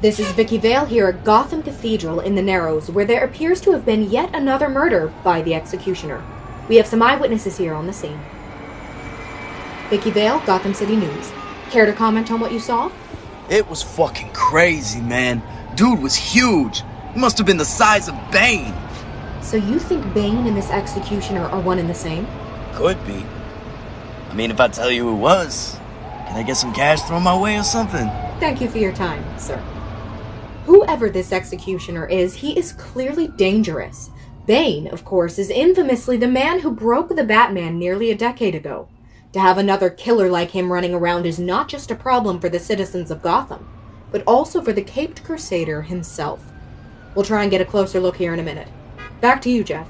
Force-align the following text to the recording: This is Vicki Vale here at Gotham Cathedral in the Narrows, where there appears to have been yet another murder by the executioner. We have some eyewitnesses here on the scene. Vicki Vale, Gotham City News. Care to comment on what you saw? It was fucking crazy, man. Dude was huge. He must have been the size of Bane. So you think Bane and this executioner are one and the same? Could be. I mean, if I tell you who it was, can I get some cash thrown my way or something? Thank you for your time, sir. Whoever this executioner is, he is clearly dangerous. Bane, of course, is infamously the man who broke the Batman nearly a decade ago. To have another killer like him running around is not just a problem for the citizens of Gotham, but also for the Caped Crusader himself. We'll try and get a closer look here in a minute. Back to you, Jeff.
This 0.00 0.18
is 0.18 0.32
Vicki 0.32 0.56
Vale 0.56 0.86
here 0.86 1.08
at 1.08 1.24
Gotham 1.24 1.62
Cathedral 1.62 2.20
in 2.20 2.34
the 2.34 2.40
Narrows, 2.40 2.90
where 2.90 3.04
there 3.04 3.24
appears 3.24 3.60
to 3.60 3.72
have 3.72 3.84
been 3.84 4.10
yet 4.10 4.34
another 4.34 4.68
murder 4.68 5.12
by 5.22 5.42
the 5.42 5.54
executioner. 5.54 6.24
We 6.70 6.76
have 6.76 6.86
some 6.86 7.02
eyewitnesses 7.02 7.58
here 7.58 7.74
on 7.74 7.86
the 7.86 7.92
scene. 7.92 8.18
Vicki 9.90 10.10
Vale, 10.10 10.40
Gotham 10.46 10.72
City 10.72 10.96
News. 10.96 11.32
Care 11.70 11.84
to 11.84 11.92
comment 11.92 12.30
on 12.30 12.40
what 12.40 12.52
you 12.52 12.60
saw? 12.60 12.90
It 13.50 13.68
was 13.68 13.82
fucking 13.82 14.32
crazy, 14.32 15.00
man. 15.00 15.42
Dude 15.74 16.00
was 16.00 16.14
huge. 16.14 16.82
He 17.12 17.20
must 17.20 17.36
have 17.38 17.46
been 17.46 17.56
the 17.56 17.64
size 17.64 18.08
of 18.08 18.14
Bane. 18.30 18.72
So 19.42 19.56
you 19.56 19.78
think 19.78 20.14
Bane 20.14 20.46
and 20.46 20.56
this 20.56 20.70
executioner 20.70 21.42
are 21.42 21.60
one 21.60 21.78
and 21.78 21.90
the 21.90 21.94
same? 21.94 22.26
Could 22.72 23.04
be. 23.06 23.26
I 24.30 24.34
mean, 24.34 24.52
if 24.52 24.60
I 24.60 24.68
tell 24.68 24.90
you 24.90 25.08
who 25.08 25.16
it 25.16 25.18
was, 25.18 25.79
can 26.30 26.38
I 26.38 26.42
get 26.44 26.56
some 26.56 26.72
cash 26.72 27.02
thrown 27.02 27.24
my 27.24 27.36
way 27.36 27.58
or 27.58 27.64
something? 27.64 28.06
Thank 28.38 28.60
you 28.60 28.68
for 28.68 28.78
your 28.78 28.92
time, 28.92 29.24
sir. 29.36 29.56
Whoever 30.66 31.10
this 31.10 31.32
executioner 31.32 32.06
is, 32.06 32.36
he 32.36 32.56
is 32.56 32.72
clearly 32.74 33.26
dangerous. 33.26 34.10
Bane, 34.46 34.86
of 34.86 35.04
course, 35.04 35.40
is 35.40 35.50
infamously 35.50 36.16
the 36.16 36.28
man 36.28 36.60
who 36.60 36.70
broke 36.70 37.08
the 37.08 37.24
Batman 37.24 37.80
nearly 37.80 38.12
a 38.12 38.16
decade 38.16 38.54
ago. 38.54 38.88
To 39.32 39.40
have 39.40 39.58
another 39.58 39.90
killer 39.90 40.30
like 40.30 40.52
him 40.52 40.72
running 40.72 40.94
around 40.94 41.26
is 41.26 41.40
not 41.40 41.68
just 41.68 41.90
a 41.90 41.96
problem 41.96 42.38
for 42.38 42.48
the 42.48 42.60
citizens 42.60 43.10
of 43.10 43.22
Gotham, 43.22 43.68
but 44.12 44.22
also 44.24 44.62
for 44.62 44.72
the 44.72 44.82
Caped 44.82 45.24
Crusader 45.24 45.82
himself. 45.82 46.44
We'll 47.16 47.24
try 47.24 47.42
and 47.42 47.50
get 47.50 47.60
a 47.60 47.64
closer 47.64 47.98
look 47.98 48.16
here 48.16 48.32
in 48.32 48.38
a 48.38 48.44
minute. 48.44 48.68
Back 49.20 49.42
to 49.42 49.50
you, 49.50 49.64
Jeff. 49.64 49.88